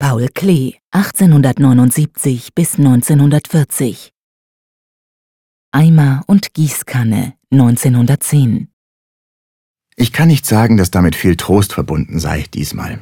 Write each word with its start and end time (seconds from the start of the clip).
Paul 0.00 0.28
Klee, 0.34 0.76
1879 0.92 2.54
bis 2.54 2.78
1940. 2.78 4.14
Eimer 5.72 6.22
und 6.26 6.54
Gießkanne, 6.54 7.34
1910. 7.52 8.68
Ich 9.96 10.14
kann 10.14 10.28
nicht 10.28 10.46
sagen, 10.46 10.78
dass 10.78 10.90
damit 10.90 11.14
viel 11.16 11.36
Trost 11.36 11.74
verbunden 11.74 12.18
sei 12.18 12.46
diesmal. 12.54 13.00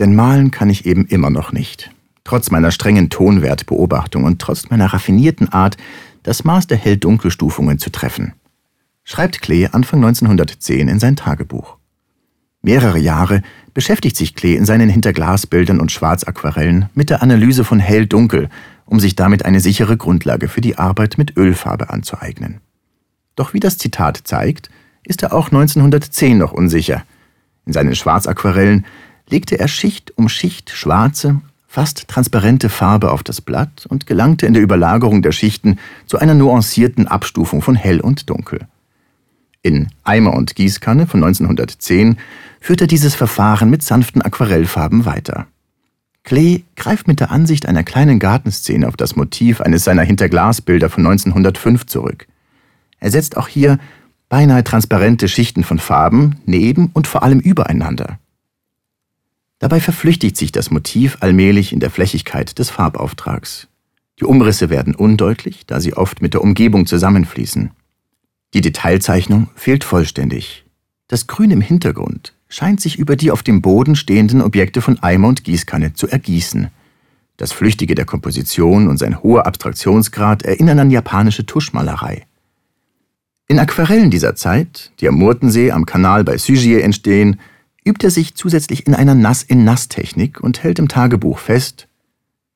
Denn 0.00 0.16
malen 0.16 0.50
kann 0.50 0.70
ich 0.70 0.86
eben 0.86 1.06
immer 1.06 1.30
noch 1.30 1.52
nicht. 1.52 1.92
Trotz 2.24 2.50
meiner 2.50 2.72
strengen 2.72 3.10
Tonwertbeobachtung 3.10 4.24
und 4.24 4.40
trotz 4.40 4.70
meiner 4.70 4.86
raffinierten 4.86 5.50
Art, 5.50 5.76
das 6.24 6.42
Maß 6.42 6.66
der 6.66 6.78
Hell-Dunkelstufungen 6.78 7.78
zu 7.78 7.92
treffen. 7.92 8.32
Schreibt 9.04 9.40
Klee 9.40 9.68
Anfang 9.68 10.04
1910 10.04 10.88
in 10.88 10.98
sein 10.98 11.14
Tagebuch. 11.14 11.78
Mehrere 12.64 12.98
Jahre 12.98 13.42
beschäftigt 13.74 14.16
sich 14.16 14.34
Klee 14.34 14.56
in 14.56 14.64
seinen 14.64 14.88
Hinterglasbildern 14.88 15.80
und 15.80 15.92
Schwarzaquarellen 15.92 16.88
mit 16.94 17.10
der 17.10 17.22
Analyse 17.22 17.62
von 17.62 17.78
Hell-Dunkel, 17.78 18.48
um 18.86 19.00
sich 19.00 19.14
damit 19.14 19.44
eine 19.44 19.60
sichere 19.60 19.98
Grundlage 19.98 20.48
für 20.48 20.62
die 20.62 20.78
Arbeit 20.78 21.18
mit 21.18 21.36
Ölfarbe 21.36 21.90
anzueignen. 21.90 22.62
Doch 23.36 23.52
wie 23.52 23.60
das 23.60 23.76
Zitat 23.76 24.22
zeigt, 24.24 24.70
ist 25.04 25.22
er 25.22 25.34
auch 25.34 25.48
1910 25.48 26.38
noch 26.38 26.52
unsicher. 26.52 27.04
In 27.66 27.74
seinen 27.74 27.94
Schwarzaquarellen 27.94 28.86
legte 29.28 29.58
er 29.58 29.68
Schicht 29.68 30.16
um 30.16 30.30
Schicht 30.30 30.70
schwarze, 30.70 31.42
fast 31.68 32.08
transparente 32.08 32.70
Farbe 32.70 33.10
auf 33.10 33.22
das 33.22 33.42
Blatt 33.42 33.84
und 33.90 34.06
gelangte 34.06 34.46
in 34.46 34.54
der 34.54 34.62
Überlagerung 34.62 35.20
der 35.20 35.32
Schichten 35.32 35.78
zu 36.06 36.18
einer 36.18 36.34
nuancierten 36.34 37.08
Abstufung 37.08 37.60
von 37.60 37.74
Hell 37.74 38.00
und 38.00 38.30
Dunkel. 38.30 38.60
In 39.60 39.88
Eimer 40.02 40.34
und 40.34 40.56
Gießkanne 40.56 41.06
von 41.06 41.24
1910 41.24 42.18
führt 42.64 42.80
er 42.80 42.86
dieses 42.86 43.14
Verfahren 43.14 43.68
mit 43.68 43.82
sanften 43.82 44.22
Aquarellfarben 44.22 45.04
weiter. 45.04 45.46
Klee 46.22 46.62
greift 46.76 47.06
mit 47.06 47.20
der 47.20 47.30
Ansicht 47.30 47.66
einer 47.66 47.84
kleinen 47.84 48.18
Gartenszene 48.18 48.88
auf 48.88 48.96
das 48.96 49.16
Motiv 49.16 49.60
eines 49.60 49.84
seiner 49.84 50.00
Hinterglasbilder 50.00 50.88
von 50.88 51.04
1905 51.04 51.84
zurück. 51.84 52.26
Er 53.00 53.10
setzt 53.10 53.36
auch 53.36 53.48
hier 53.48 53.78
beinahe 54.30 54.64
transparente 54.64 55.28
Schichten 55.28 55.62
von 55.62 55.78
Farben 55.78 56.36
neben 56.46 56.86
und 56.94 57.06
vor 57.06 57.22
allem 57.22 57.38
übereinander. 57.38 58.18
Dabei 59.58 59.78
verflüchtigt 59.78 60.38
sich 60.38 60.50
das 60.50 60.70
Motiv 60.70 61.18
allmählich 61.20 61.70
in 61.70 61.80
der 61.80 61.90
Flächigkeit 61.90 62.58
des 62.58 62.70
Farbauftrags. 62.70 63.68
Die 64.20 64.24
Umrisse 64.24 64.70
werden 64.70 64.94
undeutlich, 64.94 65.66
da 65.66 65.80
sie 65.80 65.92
oft 65.92 66.22
mit 66.22 66.32
der 66.32 66.40
Umgebung 66.40 66.86
zusammenfließen. 66.86 67.72
Die 68.54 68.62
Detailzeichnung 68.62 69.50
fehlt 69.54 69.84
vollständig. 69.84 70.64
Das 71.08 71.26
Grün 71.26 71.50
im 71.50 71.60
Hintergrund 71.60 72.33
scheint 72.54 72.80
sich 72.80 73.00
über 73.00 73.16
die 73.16 73.32
auf 73.32 73.42
dem 73.42 73.60
Boden 73.60 73.96
stehenden 73.96 74.40
Objekte 74.40 74.80
von 74.80 75.02
Eimer 75.02 75.26
und 75.26 75.42
Gießkanne 75.42 75.94
zu 75.94 76.06
ergießen. 76.06 76.68
Das 77.36 77.50
Flüchtige 77.50 77.96
der 77.96 78.04
Komposition 78.04 78.86
und 78.86 78.96
sein 78.96 79.20
hoher 79.24 79.44
Abstraktionsgrad 79.44 80.44
erinnern 80.44 80.78
an 80.78 80.90
japanische 80.92 81.46
Tuschmalerei. 81.46 82.26
In 83.48 83.58
Aquarellen 83.58 84.12
dieser 84.12 84.36
Zeit, 84.36 84.92
die 85.00 85.08
am 85.08 85.16
Murtensee 85.16 85.72
am 85.72 85.84
Kanal 85.84 86.22
bei 86.22 86.38
Sugier 86.38 86.84
entstehen, 86.84 87.40
übt 87.84 88.06
er 88.06 88.12
sich 88.12 88.36
zusätzlich 88.36 88.86
in 88.86 88.94
einer 88.94 89.16
Nass-in-Nass-Technik 89.16 90.40
und 90.40 90.62
hält 90.62 90.78
im 90.78 90.86
Tagebuch 90.86 91.40
fest: 91.40 91.88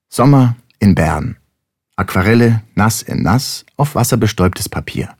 Sommer 0.09 0.55
in 0.79 0.95
Bern. 0.95 1.39
Aquarelle 1.97 2.63
Nass 2.77 3.03
in 3.03 3.25
Nass 3.25 3.67
auf 3.77 3.97
wasserbestäubtes 3.97 4.69
Papier 4.69 5.19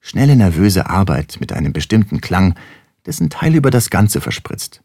schnelle 0.00 0.34
nervöse 0.34 0.88
Arbeit 0.88 1.36
mit 1.40 1.52
einem 1.52 1.72
bestimmten 1.72 2.20
Klang, 2.20 2.54
dessen 3.06 3.30
Teil 3.30 3.54
über 3.54 3.70
das 3.70 3.90
Ganze 3.90 4.20
verspritzt. 4.20 4.82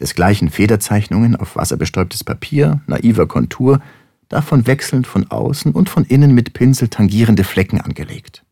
Desgleichen 0.00 0.50
Federzeichnungen 0.50 1.36
auf 1.36 1.56
wasserbestäubtes 1.56 2.22
Papier, 2.24 2.80
naiver 2.86 3.26
Kontur, 3.26 3.80
davon 4.28 4.66
wechselnd 4.66 5.06
von 5.06 5.30
außen 5.30 5.72
und 5.72 5.88
von 5.88 6.04
innen 6.04 6.34
mit 6.34 6.52
Pinsel 6.52 6.88
tangierende 6.88 7.44
Flecken 7.44 7.80
angelegt. 7.80 8.44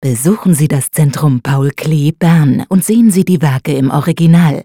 Besuchen 0.00 0.54
Sie 0.54 0.66
das 0.66 0.90
Zentrum 0.90 1.42
Paul 1.42 1.70
Klee 1.70 2.10
Bern 2.10 2.64
und 2.68 2.84
sehen 2.84 3.12
Sie 3.12 3.24
die 3.24 3.40
Werke 3.40 3.72
im 3.76 3.90
Original 3.92 4.64